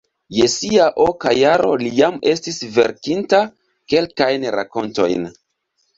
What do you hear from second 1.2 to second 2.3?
jaro li jam